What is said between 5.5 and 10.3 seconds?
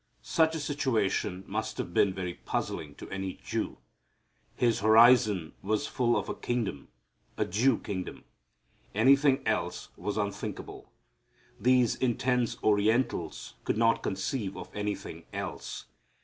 was full of a kingdom a Jew kingdom. Anything else was